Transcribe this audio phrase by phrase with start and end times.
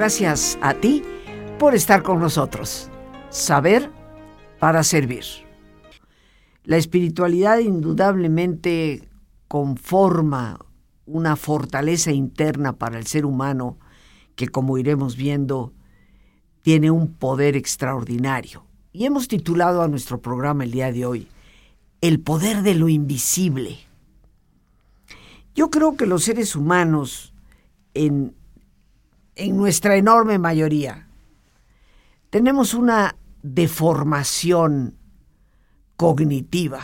[0.00, 1.02] Gracias a ti
[1.58, 2.88] por estar con nosotros.
[3.28, 3.90] Saber
[4.58, 5.24] para servir.
[6.64, 9.06] La espiritualidad indudablemente
[9.46, 10.64] conforma
[11.04, 13.78] una fortaleza interna para el ser humano
[14.36, 15.74] que, como iremos viendo,
[16.62, 18.64] tiene un poder extraordinario.
[18.94, 21.28] Y hemos titulado a nuestro programa el día de hoy,
[22.00, 23.76] El poder de lo invisible.
[25.54, 27.34] Yo creo que los seres humanos,
[27.92, 28.34] en,
[29.40, 31.08] en nuestra enorme mayoría,
[32.28, 34.98] tenemos una deformación
[35.96, 36.82] cognitiva,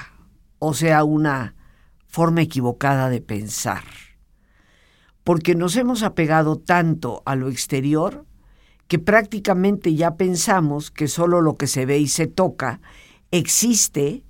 [0.59, 1.55] o sea, una
[2.07, 3.85] forma equivocada de pensar,
[5.23, 8.25] porque nos hemos apegado tanto a lo exterior
[8.89, 12.81] que prácticamente ya pensamos que solo lo que se ve y se toca
[13.33, 14.25] existe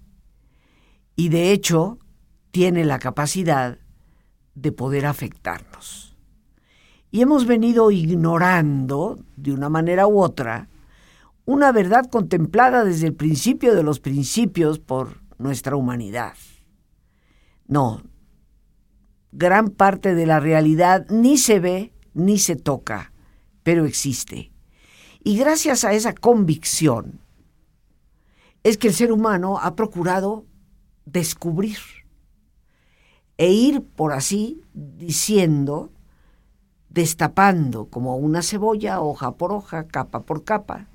[1.15, 2.01] y de hecho
[2.51, 3.79] tiene la capacidad
[4.57, 6.06] de poder afectarnos.
[7.17, 10.69] Y hemos venido ignorando, de una manera u otra,
[11.47, 16.35] una verdad contemplada desde el principio de los principios por nuestra humanidad.
[17.67, 18.03] No,
[19.33, 23.15] gran parte de la realidad ni se ve ni se toca,
[23.63, 24.53] pero existe.
[25.25, 27.23] Y gracias a esa convicción
[28.63, 30.45] es que el ser humano ha procurado
[31.07, 31.79] descubrir
[33.39, 35.93] e ir por así diciendo,
[36.97, 40.89] destapando como una cebolla, hoja por hoja, capa por capa,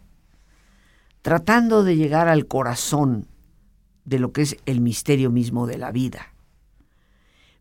[1.21, 3.27] tratando de llegar al corazón
[4.03, 6.33] de lo que es el misterio mismo de la vida.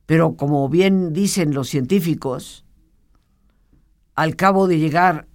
[0.06, 2.64] Pero como bien dicen los científicos,
[4.14, 5.28] al cabo de llegar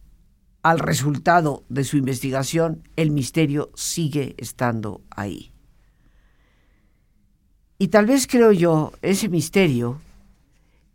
[0.63, 5.53] al resultado de su investigación, el misterio sigue estando ahí.
[7.77, 10.01] Y tal vez creo yo, ese misterio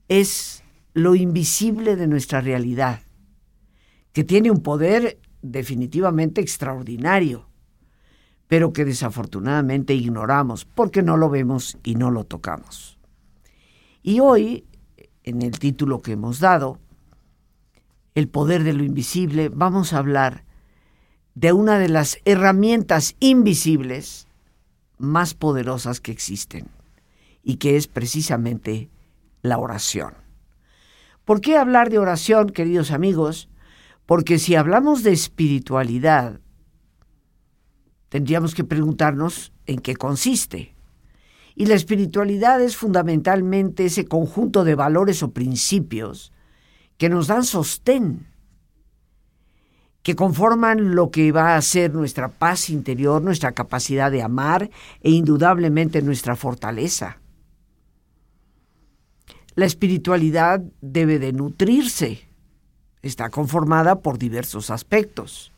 [0.09, 0.65] es
[0.95, 3.01] lo invisible de nuestra realidad,
[4.13, 7.47] que tiene un poder definitivamente extraordinario,
[8.49, 12.99] pero que desafortunadamente ignoramos porque no lo vemos y no lo tocamos.
[14.03, 14.65] Y hoy,
[15.23, 16.79] en el título que hemos dado,
[18.17, 20.45] El poder de lo invisible, vamos a hablar
[21.35, 24.27] de una de las herramientas invisibles
[24.99, 26.67] más poderosas que existen
[27.43, 28.91] y que es precisamente
[29.43, 30.15] la oración.
[31.31, 33.49] ¿Por qué hablar de oración, queridos amigos?
[34.05, 36.41] Porque si hablamos de espiritualidad,
[38.09, 40.75] tendríamos que preguntarnos en qué consiste.
[41.55, 46.33] Y la espiritualidad es fundamentalmente ese conjunto de valores o principios
[46.99, 48.27] que nos dan sostén
[50.03, 54.69] que conforman lo que va a ser nuestra paz interior, nuestra capacidad de amar
[55.01, 57.21] e indudablemente nuestra fortaleza.
[59.55, 62.29] La espiritualidad debe de nutrirse,
[63.03, 65.53] está conformada por diversos aspectos,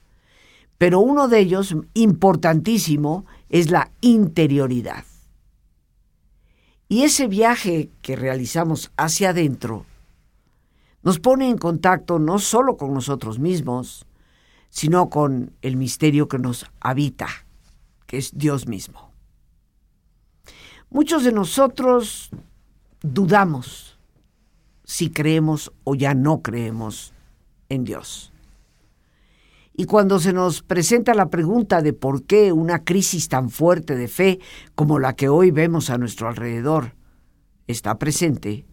[0.79, 5.05] pero uno de ellos, importantísimo, es la interioridad.
[6.89, 9.87] Y ese viaje que realizamos hacia adentro
[11.03, 14.07] nos pone en contacto no solo con nosotros mismos,
[14.71, 17.29] sino con el misterio que nos habita,
[18.07, 19.13] que es Dios mismo.
[20.91, 22.31] Muchos de nosotros
[23.03, 23.99] dudamos
[24.85, 27.15] si creemos o ya no creemos
[27.69, 28.33] en Dios.
[29.75, 34.09] Y cuando se nos presenta la pregunta de por qué una crisis tan fuerte de
[34.09, 34.39] fe
[34.75, 36.95] como la que hoy vemos a nuestro alrededor
[37.67, 38.67] está presente,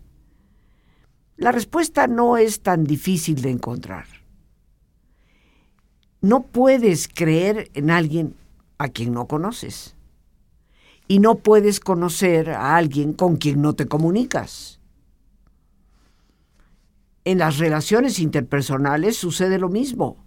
[1.37, 4.07] la respuesta no es tan difícil de encontrar.
[6.21, 8.35] No puedes creer en alguien
[8.77, 9.95] a quien no conoces.
[11.09, 14.79] Y no puedes conocer a alguien con quien no te comunicas.
[17.25, 20.23] En las relaciones interpersonales sucede lo mismo.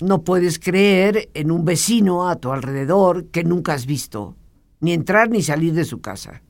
[0.00, 4.36] No puedes creer en un vecino a tu alrededor que nunca has visto,
[4.80, 6.42] ni entrar ni salir de su casa.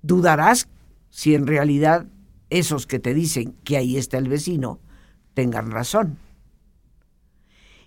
[0.00, 0.68] Dudarás
[1.10, 2.06] si en realidad
[2.48, 4.80] esos que te dicen que ahí está el vecino
[5.34, 6.16] tengan razón.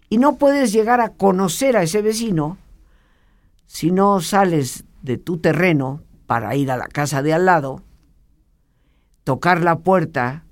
[0.08, 2.60] Y no puedes llegar a conocer a ese vecino
[3.72, 7.82] si no sales de tu terreno para ir a la casa de al lado,
[9.24, 10.44] tocar la puerta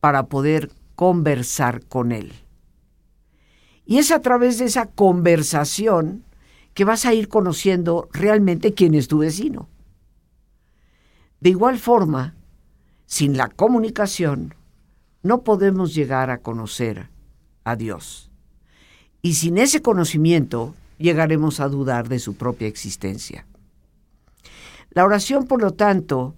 [0.00, 2.32] para poder conversar con él.
[3.86, 6.24] Y es a través de esa conversación
[6.74, 9.68] que vas a ir conociendo realmente quién es tu vecino.
[11.38, 12.34] De igual forma,
[13.06, 14.56] sin la comunicación,
[15.22, 17.10] no podemos llegar a conocer
[17.62, 18.28] a Dios.
[19.22, 23.46] Y sin ese conocimiento llegaremos a dudar de su propia existencia.
[24.90, 26.34] La oración, por lo tanto,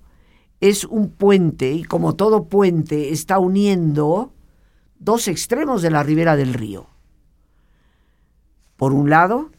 [0.61, 4.33] es un puente y como todo puente está uniendo
[4.99, 6.87] dos extremos de la ribera del río.
[8.77, 9.51] Por un lado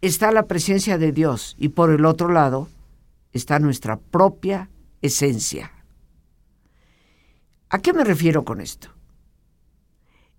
[0.00, 2.68] está la presencia de Dios y por el otro lado
[3.32, 4.68] está nuestra propia
[5.00, 5.72] esencia.
[7.70, 8.88] ¿A qué me refiero con esto?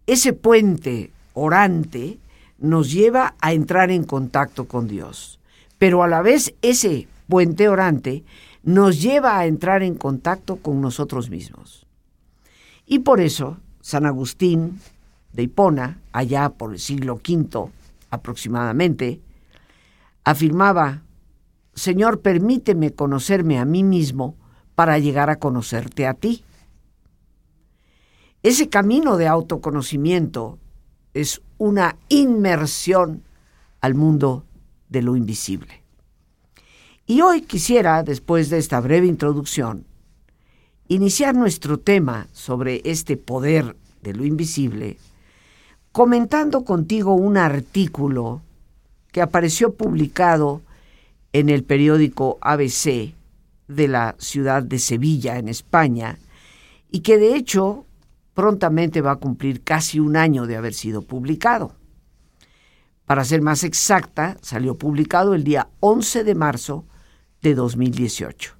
[0.05, 2.19] Ese puente orante
[2.63, 5.37] nos lleva a entrar en contacto con Dios,
[5.77, 8.23] pero a la vez ese puente orante
[8.63, 11.85] nos lleva a entrar en contacto con nosotros mismos.
[12.85, 14.79] Y por eso San Agustín
[15.33, 17.69] de Hipona, allá por el siglo V
[18.09, 19.19] aproximadamente,
[20.23, 21.01] afirmaba,
[21.73, 24.37] Señor, permíteme conocerme a mí mismo
[24.73, 26.45] para llegar a conocerte a ti.
[28.41, 30.59] Ese camino de autoconocimiento
[31.13, 33.23] es una inmersión
[33.79, 34.43] al mundo
[34.89, 35.81] de lo invisible.
[37.07, 39.85] Y hoy quisiera, después de esta breve introducción,
[40.89, 44.97] iniciar nuestro tema sobre este poder de lo invisible,
[45.93, 48.41] comentando contigo un artículo
[49.13, 50.61] que apareció publicado
[51.31, 53.13] en el periódico ABC
[53.69, 56.19] de la ciudad de Sevilla, en España,
[56.91, 57.85] y que de hecho
[58.33, 61.75] prontamente va a cumplir casi un año de haber sido publicado.
[63.05, 66.85] Para ser más exacta, salió publicado el día 11 de marzo
[67.41, 68.53] de 2018.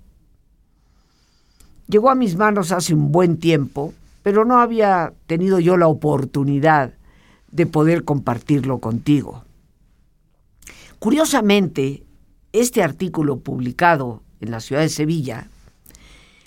[1.87, 6.93] Llegó a mis manos hace un buen tiempo, pero no había tenido yo la oportunidad
[7.51, 9.43] de poder compartirlo contigo.
[10.99, 12.03] Curiosamente,
[12.51, 15.47] este artículo publicado en la ciudad de Sevilla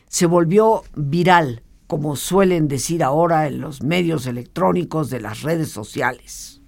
[0.09, 6.61] se volvió viral como suelen decir ahora en los medios electrónicos de las redes sociales,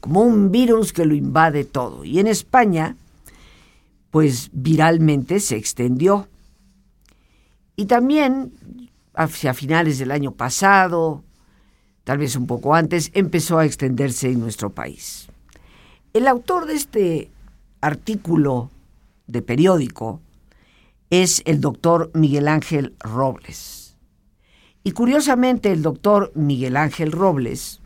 [0.00, 2.04] como un virus que lo invade todo.
[2.04, 2.96] Y en España,
[4.10, 6.28] pues viralmente se extendió.
[7.76, 8.52] Y también,
[9.14, 11.22] hacia finales del año pasado,
[12.04, 15.28] tal vez un poco antes, empezó a extenderse en nuestro país.
[16.12, 17.30] El autor de este
[17.80, 18.70] artículo
[19.26, 20.20] de periódico
[21.10, 23.83] es el doctor Miguel Ángel Robles.
[24.84, 27.80] Y curiosamente el doctor Miguel Ángel Robles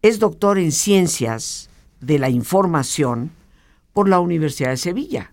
[0.00, 1.68] es doctor en ciencias
[2.00, 3.32] de la información
[3.92, 5.32] por la Universidad de Sevilla.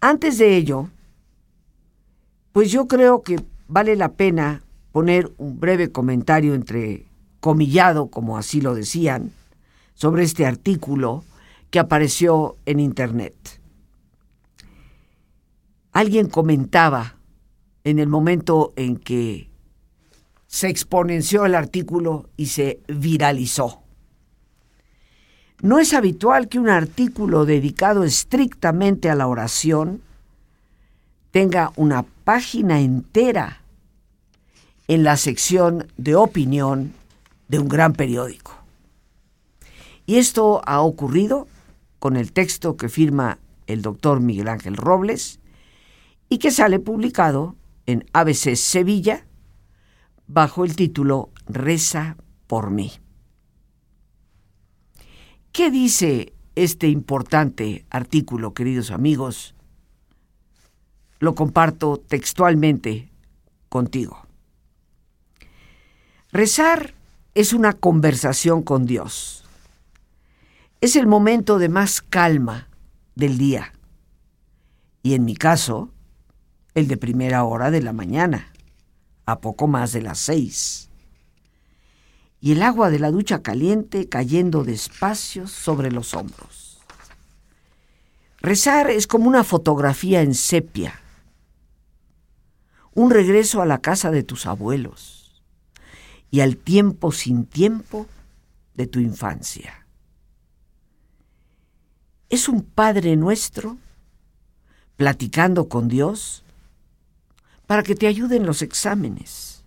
[0.00, 0.88] Antes de ello,
[2.52, 7.06] pues yo creo que vale la pena poner un breve comentario entre
[7.40, 9.32] comillado, como así lo decían,
[9.94, 11.24] sobre este artículo
[11.70, 13.34] que apareció en Internet.
[15.92, 17.16] Alguien comentaba
[17.84, 19.50] en el momento en que
[20.46, 23.82] se exponenció el artículo y se viralizó.
[25.62, 30.02] No es habitual que un artículo dedicado estrictamente a la oración
[31.30, 33.62] tenga una página entera
[34.88, 36.92] en la sección de opinión
[37.48, 38.58] de un gran periódico.
[40.04, 41.46] Y esto ha ocurrido
[41.98, 45.38] con el texto que firma el doctor Miguel Ángel Robles
[46.28, 47.54] y que sale publicado
[47.86, 49.26] en ABC Sevilla
[50.26, 52.92] bajo el título Reza por mí.
[55.52, 59.54] ¿Qué dice este importante artículo, queridos amigos?
[61.18, 63.10] Lo comparto textualmente
[63.68, 64.26] contigo.
[66.32, 66.94] Rezar
[67.34, 69.44] es una conversación con Dios.
[70.80, 72.68] Es el momento de más calma
[73.14, 73.74] del día.
[75.02, 75.90] Y en mi caso,
[76.74, 78.52] el de primera hora de la mañana,
[79.26, 80.88] a poco más de las seis.
[82.40, 86.80] Y el agua de la ducha caliente cayendo despacio sobre los hombros.
[88.40, 91.00] Rezar es como una fotografía en sepia,
[92.94, 95.42] un regreso a la casa de tus abuelos
[96.30, 98.06] y al tiempo sin tiempo
[98.74, 99.86] de tu infancia.
[102.30, 103.76] Es un Padre nuestro
[104.96, 106.42] platicando con Dios
[107.72, 109.64] para que te ayuden los exámenes.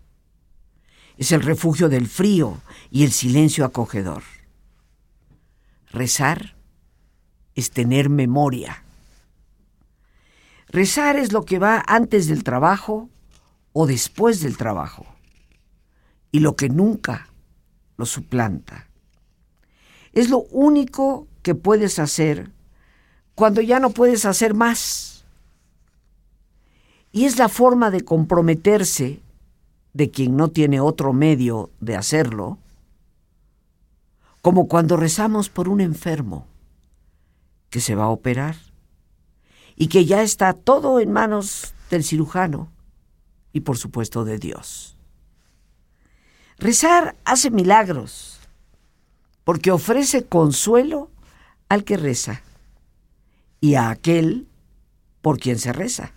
[1.17, 4.21] Es el refugio del frío y el silencio acogedor.
[5.89, 6.55] Rezar
[7.55, 8.83] es tener memoria.
[10.67, 13.09] Rezar es lo que va antes del trabajo
[13.73, 15.07] o después del trabajo
[16.31, 17.29] y lo que nunca
[17.97, 18.87] lo suplanta.
[20.13, 22.51] Es lo único que puedes hacer
[23.33, 25.14] cuando ya no puedes hacer más
[27.15, 29.21] y es la forma de comprometerse
[29.93, 32.57] de quien no tiene otro medio de hacerlo,
[34.41, 36.45] como cuando rezamos por un enfermo
[37.69, 38.57] que se va a operar
[39.77, 42.69] y que ya está todo en manos del cirujano
[43.53, 44.97] y por supuesto de Dios.
[46.57, 48.41] Rezar hace milagros
[49.45, 51.09] porque ofrece consuelo
[51.69, 52.41] al que reza
[53.61, 54.49] y a aquel
[55.21, 56.11] por quien se reza.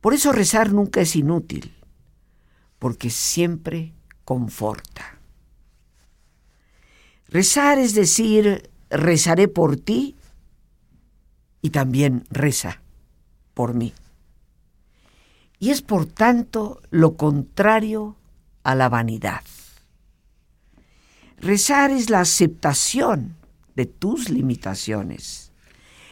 [0.00, 1.74] Por eso rezar nunca es inútil,
[2.78, 3.92] porque siempre
[4.24, 5.18] conforta.
[7.28, 10.16] Rezar es decir, rezaré por ti
[11.60, 12.80] y también reza
[13.54, 13.92] por mí.
[15.58, 18.16] Y es por tanto lo contrario
[18.62, 19.42] a la vanidad.
[21.38, 23.36] Rezar es la aceptación
[23.74, 25.52] de tus limitaciones.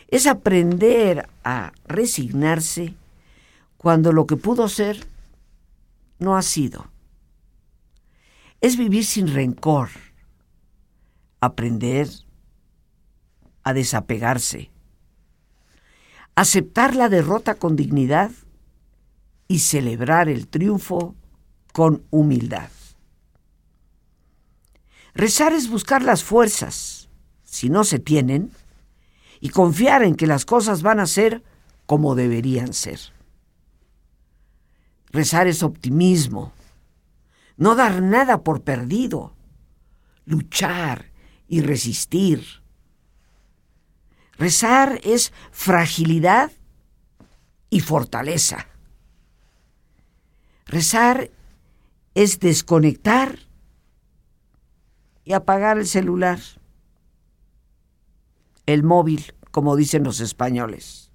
[0.09, 2.95] Es aprender a resignarse
[3.87, 5.07] cuando lo que pudo ser
[6.19, 6.91] no ha sido.
[8.61, 9.91] Es vivir sin rencor,
[11.41, 12.09] aprender
[13.63, 14.73] a desapegarse,
[16.35, 18.33] aceptar la derrota con dignidad
[19.47, 21.15] y celebrar el triunfo
[21.73, 22.71] con humildad.
[25.15, 27.09] Rezar es buscar las fuerzas,
[27.45, 28.51] si no se tienen,
[29.39, 31.45] y confiar en que las cosas van a ser
[31.87, 33.15] como deberían ser.
[35.17, 36.53] Rezar es optimismo,
[37.57, 39.33] no dar nada por perdido,
[40.27, 41.07] luchar
[41.49, 42.45] y resistir.
[44.37, 46.53] Rezar es fragilidad
[47.71, 48.67] y fortaleza.
[50.67, 51.31] Rezar
[52.13, 53.39] es desconectar
[55.25, 56.41] y apagar el celular,
[58.67, 61.11] el móvil, como dicen los españoles.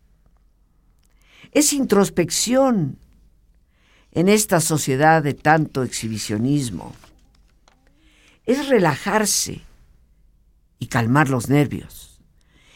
[1.51, 2.97] Es introspección
[4.11, 6.93] en esta sociedad de tanto exhibicionismo.
[8.45, 9.61] Es relajarse
[10.79, 12.19] y calmar los nervios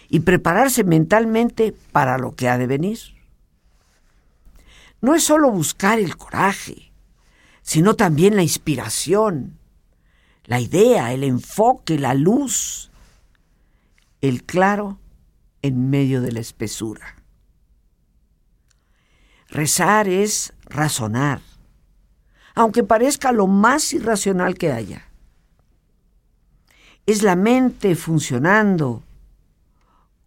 [0.10, 3.00] y prepararse mentalmente para lo que ha de venir.
[5.02, 6.92] No es solo buscar el coraje,
[7.62, 9.58] sino también la inspiración,
[10.46, 12.92] la idea, el enfoque, la luz,
[14.22, 15.00] el claro
[15.62, 17.16] en medio de la espesura.
[19.50, 21.42] Rezar es razonar,
[22.54, 25.10] aunque parezca lo más irracional que haya.
[27.06, 29.04] Es la mente funcionando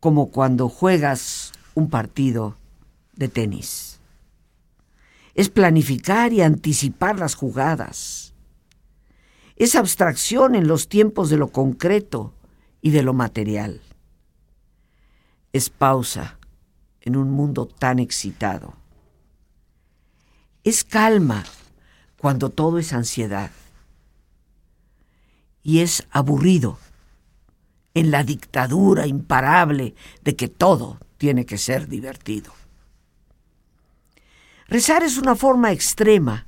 [0.00, 2.56] como cuando juegas un partido
[3.14, 3.98] de tenis.
[5.34, 8.28] Es planificar y anticipar las jugadas
[9.58, 12.32] es abstracción en los tiempos de lo concreto
[12.80, 13.80] y de lo material.
[15.52, 16.38] Es pausa
[17.00, 18.74] en un mundo tan excitado.
[20.64, 21.44] Es calma
[22.18, 23.50] cuando todo es ansiedad.
[25.62, 26.78] Y es aburrido
[27.94, 32.52] en la dictadura imparable de que todo tiene que ser divertido.
[34.68, 36.46] Rezar es una forma extrema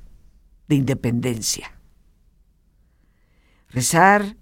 [0.67, 1.71] de independencia.
[3.69, 4.37] Rezar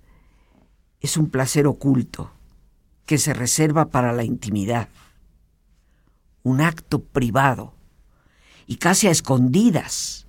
[1.00, 2.32] es un placer oculto
[3.06, 4.90] que se reserva para la intimidad,
[6.44, 7.74] un acto privado
[8.70, 10.28] y casi a escondidas,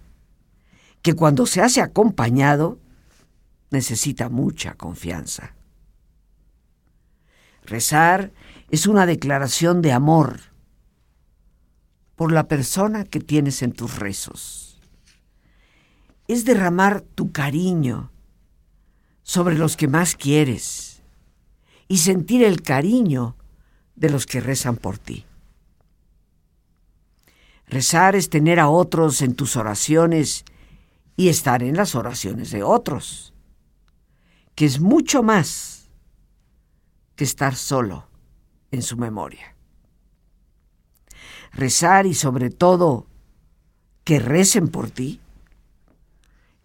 [1.03, 2.79] que cuando se hace acompañado
[3.71, 5.55] necesita mucha confianza.
[7.67, 8.33] Rezar
[8.71, 10.41] es una declaración de amor
[12.17, 14.81] por la persona que tienes en tus rezos.
[16.27, 18.11] Es derramar tu cariño
[19.23, 21.03] sobre los que más quieres
[21.89, 23.37] y sentir el cariño
[23.97, 25.27] de los que rezan por ti.
[27.71, 30.45] Rezar es tener a otros en tus oraciones
[31.17, 33.33] y estar en las oraciones de otros,
[34.57, 35.89] que es mucho más
[37.15, 38.09] que estar solo
[38.73, 39.55] en su memoria.
[41.53, 43.07] Rezar y sobre todo
[44.03, 45.21] que recen por ti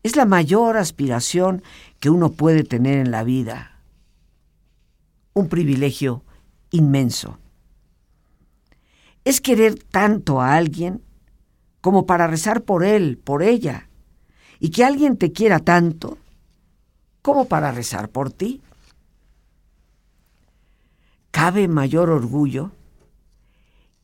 [0.02, 1.62] es la mayor aspiración
[2.00, 3.80] que uno puede tener en la vida.
[5.34, 6.24] Un privilegio
[6.72, 7.38] inmenso.
[9.26, 11.02] Es querer tanto a alguien
[11.82, 13.90] como para rezar por él, por ella,
[14.60, 16.18] y que alguien te quiera tanto
[17.22, 18.62] como para rezar por ti.
[21.32, 22.72] ¿Cabe mayor orgullo?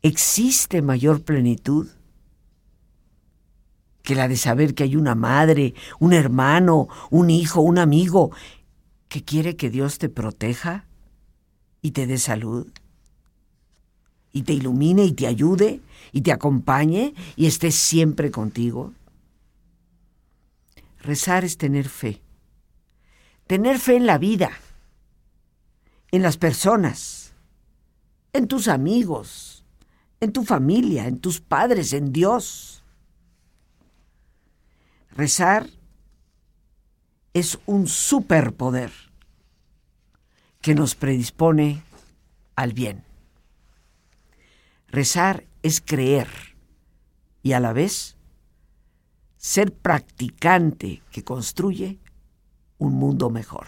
[0.02, 1.88] ¿Existe mayor plenitud?
[4.04, 8.32] que la de saber que hay una madre, un hermano, un hijo, un amigo
[9.08, 10.86] que quiere que Dios te proteja
[11.82, 12.68] y te dé salud
[14.34, 18.94] y te ilumine y te ayude y te acompañe y esté siempre contigo.
[21.00, 22.22] Rezar es tener fe.
[23.48, 24.52] Tener fe en la vida,
[26.12, 27.34] en las personas,
[28.34, 29.66] en tus amigos,
[30.22, 32.84] en tu familia, en tus padres, en Dios.
[35.16, 35.68] Rezar
[37.34, 38.92] es un superpoder
[40.62, 41.84] que nos predispone
[42.56, 43.11] al bien.
[44.92, 46.28] Rezar es creer
[47.42, 48.18] y a la vez
[49.38, 51.98] ser practicante que construye
[52.78, 53.68] un mundo mejor.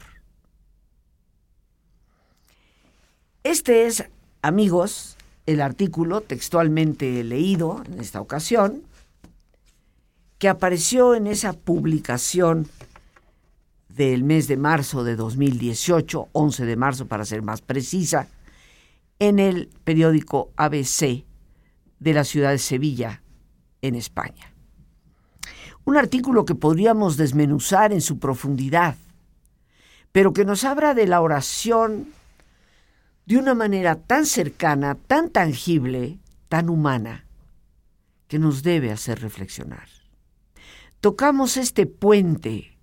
[3.44, 4.04] Este es,
[4.42, 5.16] amigos,
[5.46, 8.84] el artículo textualmente leído en esta ocasión,
[10.40, 12.68] que apareció en esa publicación
[13.88, 18.28] del mes de marzo de 2018, 11 de marzo para ser más precisa,
[19.28, 21.24] en el periódico ABC
[22.00, 23.24] de la ciudad de Sevilla,
[23.82, 24.54] en España.
[25.86, 28.98] Un artículo que podríamos desmenuzar en su profundidad,
[30.12, 32.10] pero que nos habla de la oración
[33.26, 37.26] de una manera tan cercana, tan tangible, tan humana,
[38.28, 39.88] que nos debe hacer reflexionar.
[41.00, 42.78] Tocamos este puente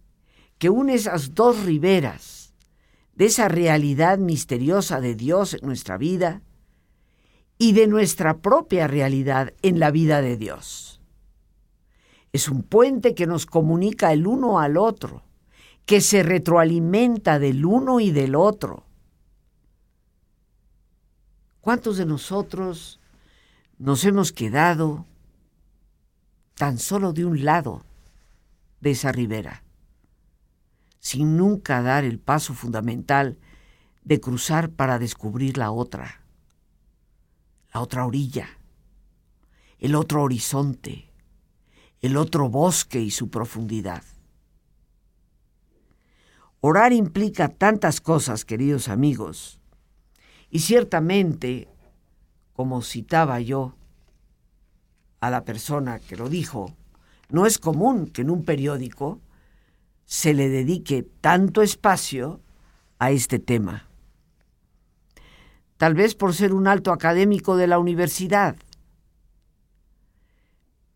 [0.56, 2.39] que une esas dos riberas
[3.14, 6.42] de esa realidad misteriosa de Dios en nuestra vida
[7.58, 11.00] y de nuestra propia realidad en la vida de Dios.
[12.32, 15.22] Es un puente que nos comunica el uno al otro,
[15.84, 18.84] que se retroalimenta del uno y del otro
[21.60, 23.00] ¿Cuántos de nosotros
[23.78, 25.04] nos hemos quedado
[26.54, 27.82] tan solo de un lado
[28.80, 29.62] de esa ribera,
[31.00, 33.38] sin nunca dar el paso fundamental
[34.04, 36.20] de cruzar para descubrir la otra,
[37.72, 38.48] la otra orilla,
[39.78, 41.10] el otro horizonte,
[42.00, 44.04] el otro bosque y su profundidad?
[46.60, 49.58] Orar implica tantas cosas, queridos amigos,
[50.50, 51.68] y ciertamente,
[52.52, 53.74] como citaba yo
[55.20, 56.76] a la persona que lo dijo,
[57.30, 59.20] no es común que en un periódico
[60.10, 62.40] se le dedique tanto espacio
[62.98, 63.86] a este tema.
[65.76, 68.56] Tal vez por ser un alto académico de la universidad,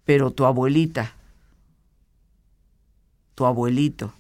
[0.05, 1.15] pero tu abuelita,
[3.37, 4.13] tu abuelito,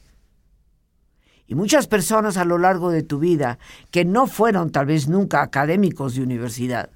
[1.48, 3.58] y muchas personas a lo largo de tu vida
[3.90, 6.90] que no fueron tal vez nunca académicos de universidad,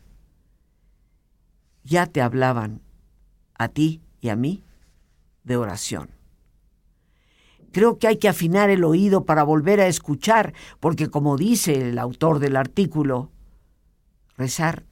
[1.82, 2.80] ya te hablaban
[3.54, 4.62] a ti y a mí
[5.42, 6.17] de oración.
[7.72, 11.98] Creo que hay que afinar el oído para volver a escuchar, porque como dice el
[11.98, 13.30] autor del artículo,
[14.36, 14.84] rezar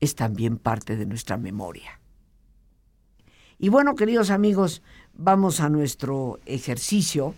[0.00, 2.00] es también parte de nuestra memoria.
[3.58, 4.82] Y bueno, queridos amigos,
[5.14, 7.34] vamos a nuestro ejercicio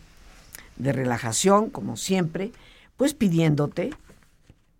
[0.77, 2.53] de relajación, como siempre,
[2.97, 3.91] pues pidiéndote,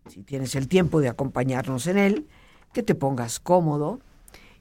[0.09, 2.27] si tienes el tiempo de acompañarnos en él,
[2.73, 4.01] que te pongas cómodo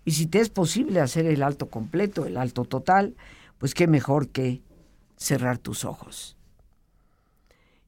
[0.04, 3.16] y si te es posible hacer el alto completo, el alto total,
[3.58, 4.62] pues qué mejor que
[5.18, 6.38] cerrar tus ojos.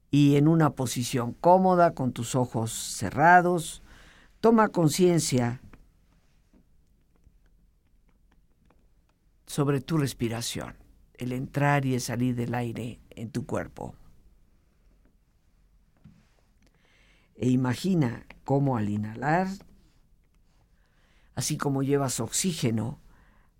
[0.09, 3.81] Y en una posición cómoda, con tus ojos cerrados,
[4.39, 5.61] toma conciencia
[9.45, 10.75] sobre tu respiración
[11.17, 13.95] el entrar y el salir del aire en tu cuerpo.
[17.35, 19.47] E imagina cómo al inhalar,
[21.35, 22.99] así como llevas oxígeno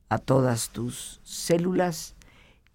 [0.10, 2.16] a todas tus células,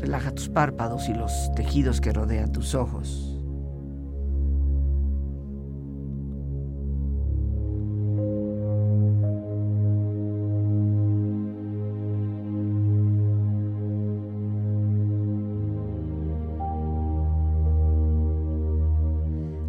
[0.00, 3.34] Relaja tus párpados y los tejidos que rodean tus ojos.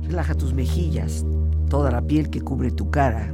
[0.04, 1.26] Relaja tus mejillas,
[1.70, 3.34] toda la piel que cubre tu cara.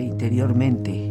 [0.00, 1.10] Interiormente.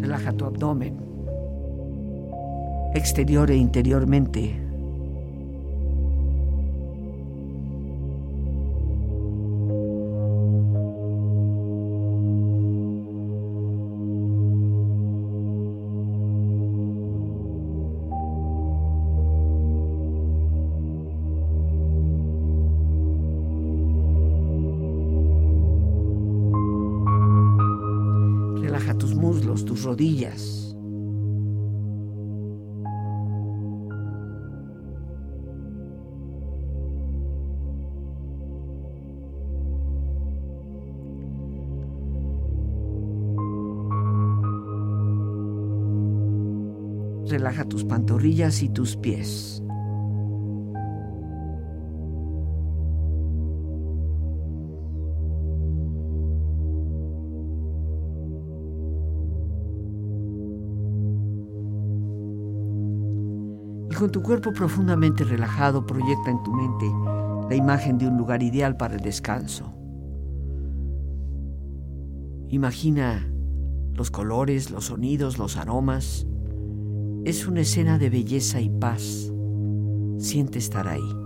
[0.00, 0.96] Relaja tu abdomen,
[2.94, 4.65] exterior e interiormente.
[48.46, 49.60] Y tus pies.
[63.90, 66.86] Y con tu cuerpo profundamente relajado proyecta en tu mente
[67.48, 69.72] la imagen de un lugar ideal para el descanso.
[72.48, 73.28] Imagina
[73.94, 76.28] los colores, los sonidos, los aromas.
[77.26, 79.32] Es una escena de belleza y paz.
[80.20, 81.25] Siente estar ahí.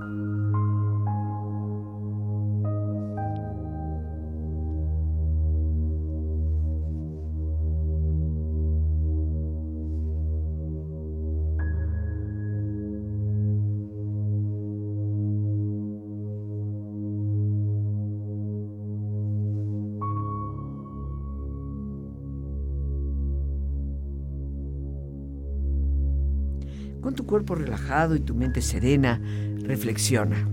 [27.30, 29.22] Cuerpo relajado y tu mente serena,
[29.62, 30.48] reflexiona.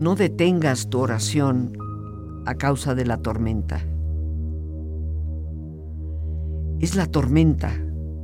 [0.00, 1.76] No detengas tu oración
[2.46, 3.82] a causa de la tormenta.
[6.80, 7.70] Es la tormenta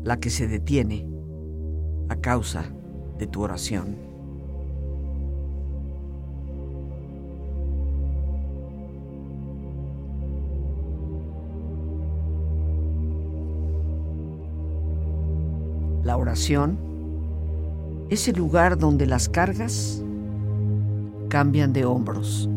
[0.02, 1.06] la que se detiene
[2.08, 2.64] a causa
[3.18, 4.09] de tu oración.
[16.20, 16.78] Oración
[18.10, 20.02] es el lugar donde las cargas
[21.28, 22.48] cambian de hombros.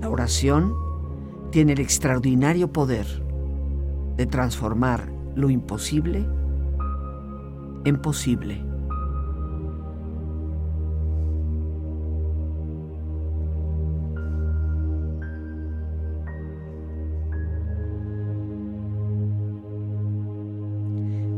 [0.00, 0.74] La oración
[1.50, 3.06] tiene el extraordinario poder
[4.16, 6.24] de transformar lo imposible
[7.84, 8.71] en posible.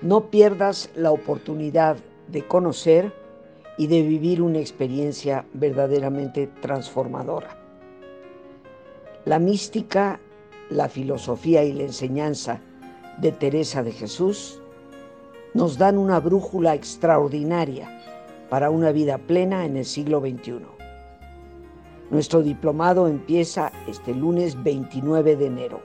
[0.00, 1.96] No pierdas la oportunidad
[2.28, 3.12] de conocer
[3.76, 7.58] y de vivir una experiencia verdaderamente transformadora.
[9.24, 10.20] La mística,
[10.70, 12.60] la filosofía y la enseñanza
[13.20, 14.60] de Teresa de Jesús
[15.52, 18.00] nos dan una brújula extraordinaria
[18.48, 20.60] para una vida plena en el siglo XXI.
[22.10, 25.80] Nuestro diplomado empieza este lunes 29 de enero.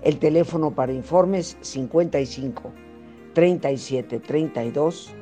[0.00, 2.72] El teléfono para informes 55
[3.34, 5.12] 37 32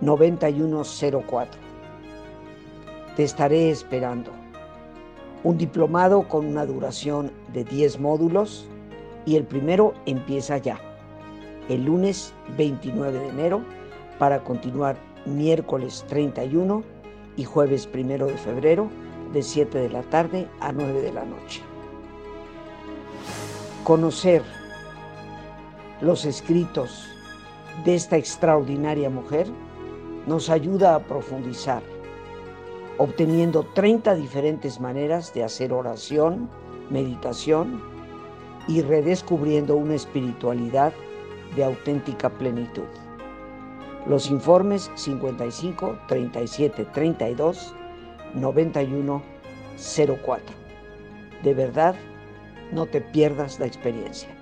[0.00, 1.60] 9104.
[3.14, 4.30] Te estaré esperando
[5.44, 8.66] un diplomado con una duración de 10 módulos
[9.26, 10.80] y el primero empieza ya,
[11.68, 13.62] el lunes 29 de enero,
[14.18, 16.82] para continuar miércoles 31
[17.36, 18.88] y jueves 1 de febrero
[19.32, 21.60] de 7 de la tarde a 9 de la noche.
[23.84, 24.42] Conocer
[26.00, 27.08] los escritos
[27.84, 29.46] de esta extraordinaria mujer
[30.26, 31.82] nos ayuda a profundizar
[32.98, 36.48] obteniendo 30 diferentes maneras de hacer oración,
[36.90, 37.82] meditación
[38.68, 40.92] y redescubriendo una espiritualidad
[41.54, 42.88] de auténtica plenitud.
[44.06, 47.74] Los informes 55 37 32
[48.34, 49.22] 91
[50.24, 50.40] 04.
[51.42, 51.94] De verdad,
[52.72, 54.35] no te pierdas la experiencia.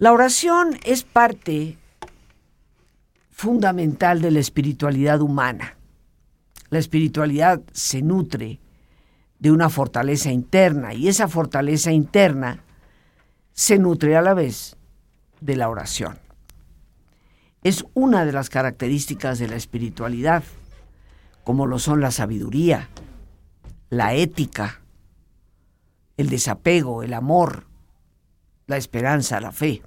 [0.00, 1.76] La oración es parte
[3.30, 5.76] fundamental de la espiritualidad humana.
[6.70, 8.60] La espiritualidad se nutre
[9.40, 12.62] de una fortaleza interna y esa fortaleza interna
[13.54, 14.76] se nutre a la vez
[15.40, 16.20] de la oración.
[17.64, 20.44] Es una de las características de la espiritualidad,
[21.42, 22.88] como lo son la sabiduría,
[23.90, 24.80] la ética,
[26.16, 27.67] el desapego, el amor,
[28.68, 29.82] la esperanza, la fe.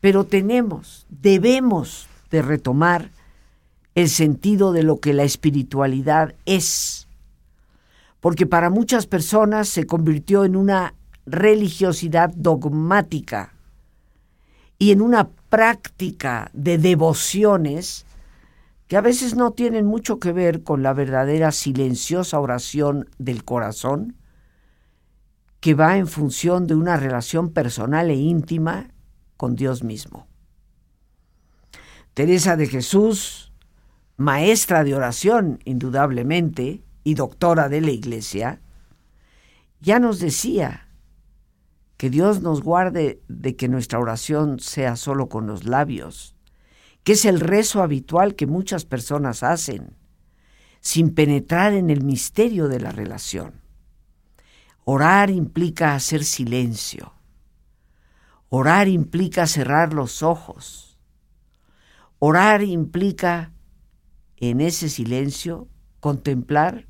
[0.00, 3.10] Pero tenemos, debemos de retomar
[3.94, 7.06] el sentido de lo que la espiritualidad es,
[8.20, 10.94] porque para muchas personas se convirtió en una
[11.26, 13.52] religiosidad dogmática
[14.78, 18.06] y en una práctica de devociones
[18.88, 24.16] que a veces no tienen mucho que ver con la verdadera silenciosa oración del corazón
[25.60, 28.88] que va en función de una relación personal e íntima
[29.36, 30.26] con Dios mismo.
[32.14, 33.52] Teresa de Jesús,
[34.16, 38.60] maestra de oración indudablemente y doctora de la Iglesia,
[39.80, 40.88] ya nos decía
[41.96, 46.34] que Dios nos guarde de que nuestra oración sea solo con los labios,
[47.04, 49.96] que es el rezo habitual que muchas personas hacen,
[50.80, 53.60] sin penetrar en el misterio de la relación.
[54.84, 57.12] Orar implica hacer silencio.
[58.48, 60.98] Orar implica cerrar los ojos.
[62.18, 63.52] Orar implica
[64.36, 65.68] en ese silencio
[66.00, 66.86] contemplar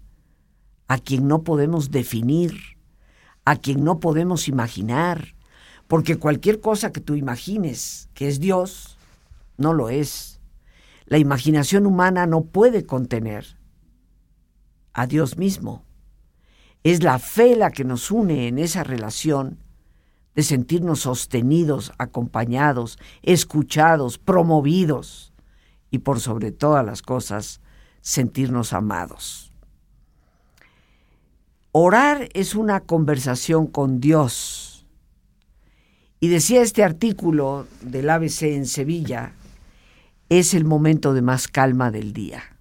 [0.88, 2.55] a quien no podemos definir,
[3.44, 5.35] a quien no podemos imaginar,
[5.87, 8.96] porque cualquier cosa que tú imagines que es Dios,
[9.57, 10.40] no lo es.
[11.07, 13.59] La imaginación humana no puede contener
[14.92, 15.85] a Dios mismo.
[16.83, 19.59] Es la fe la que nos une en esa relación
[20.35, 25.33] de sentirnos sostenidos, acompañados, escuchados, promovidos
[25.90, 27.61] y por sobre todas las cosas,
[28.01, 29.53] sentirnos amados.
[31.73, 34.87] Orar es una conversación con Dios.
[36.19, 39.35] Y decía este artículo del ABC en Sevilla,
[40.29, 42.60] es el momento de más calma del día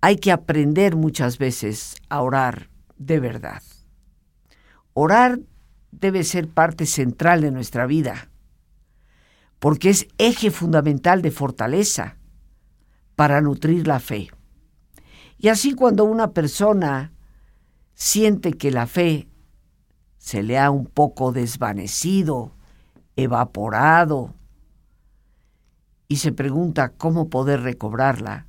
[0.00, 3.62] hay que aprender muchas veces a orar de verdad.
[4.94, 5.40] Orar
[5.90, 8.28] debe ser parte central de nuestra vida.
[9.58, 12.16] porque es eje fundamental de fortaleza
[13.16, 14.30] para nutrir la fe.
[15.38, 17.12] Y así cuando una persona
[17.94, 19.28] siente que la fe
[20.18, 22.52] se le ha un poco desvanecido,
[23.16, 24.34] evaporado,
[26.06, 28.46] y se pregunta cómo poder recobrarla,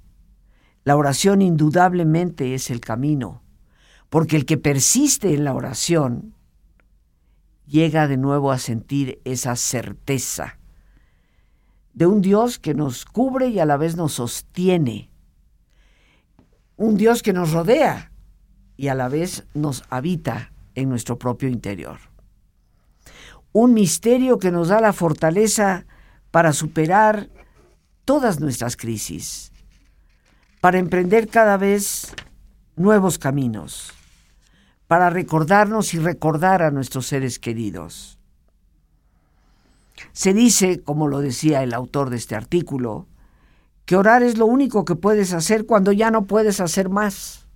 [0.89, 3.43] la oración indudablemente es el camino,
[4.09, 6.33] porque el que persiste en la oración
[7.67, 10.57] llega de nuevo a sentir esa certeza
[11.93, 15.11] de un Dios que nos cubre y a la vez nos sostiene,
[16.75, 18.11] un Dios que nos rodea
[18.75, 21.99] y a la vez nos habita en nuestro propio interior.
[23.51, 25.85] Un misterio que nos da la fortaleza
[26.31, 27.29] para superar
[28.05, 29.51] todas nuestras crisis,
[30.61, 32.13] para emprender cada vez
[32.75, 33.93] nuevos caminos,
[34.87, 38.19] para recordarnos y recordar a nuestros seres queridos.
[40.11, 43.07] Se dice, como lo decía el autor de este artículo,
[43.85, 47.47] que orar es lo único que puedes hacer cuando ya no puedes hacer más.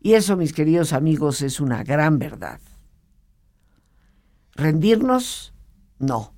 [0.00, 2.60] Y eso, mis queridos amigos, es una gran verdad.
[4.54, 5.52] Rendirnos,
[5.98, 6.32] no.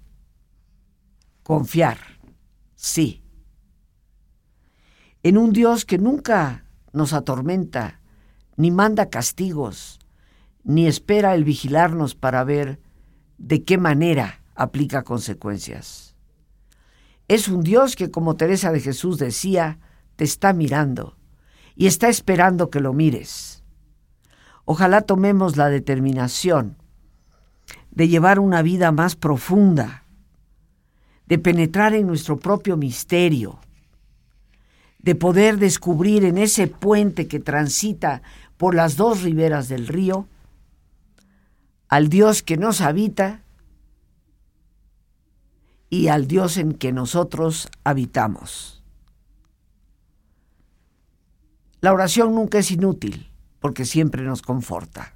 [1.42, 1.98] Confiar,
[2.74, 3.22] sí.
[5.22, 8.00] En un Dios que nunca nos atormenta,
[8.56, 9.98] ni manda castigos,
[10.62, 12.80] ni espera el vigilarnos para ver
[13.36, 16.14] de qué manera aplica consecuencias.
[17.26, 19.78] Es un Dios que, como Teresa de Jesús decía,
[20.16, 21.16] te está mirando
[21.74, 23.62] y está esperando que lo mires.
[24.64, 26.76] Ojalá tomemos la determinación
[27.90, 30.04] de llevar una vida más profunda,
[31.26, 33.60] de penetrar en nuestro propio misterio,
[34.98, 38.22] de poder descubrir en ese puente que transita
[38.56, 40.26] por las dos riberas del río
[41.88, 43.42] al Dios que nos habita
[45.88, 48.82] y al Dios en que nosotros habitamos.
[51.80, 53.30] La oración nunca es inútil
[53.60, 55.14] porque siempre nos conforta.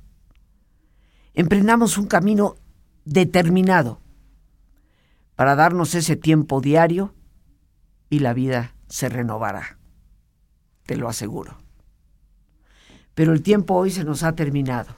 [1.35, 2.57] Emprendamos un camino
[3.05, 4.01] determinado
[5.35, 7.15] para darnos ese tiempo diario
[8.09, 9.79] y la vida se renovará.
[10.85, 11.57] Te lo aseguro.
[13.15, 14.95] Pero el tiempo hoy se nos ha terminado.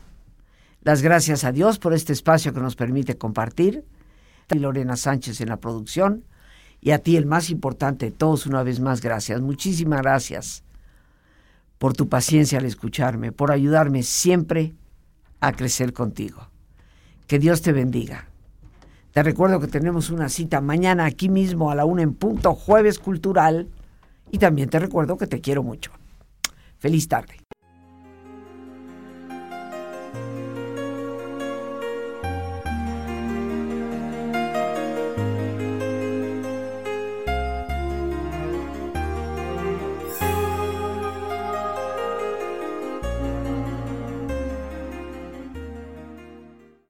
[0.83, 3.85] Las gracias a Dios por este espacio que nos permite compartir.
[4.53, 6.25] Y Lorena Sánchez en la producción.
[6.81, 9.41] Y a ti el más importante de todos, una vez más, gracias.
[9.41, 10.65] Muchísimas gracias
[11.79, 14.75] por tu paciencia al escucharme, por ayudarme siempre
[15.39, 16.49] a crecer contigo.
[17.29, 18.27] Que Dios te bendiga.
[19.13, 22.99] Te recuerdo que tenemos una cita mañana aquí mismo a la una en punto, jueves
[22.99, 23.69] cultural.
[24.35, 25.93] Y también te recuerdo que te quiero mucho.
[26.81, 27.44] Feliz tarde.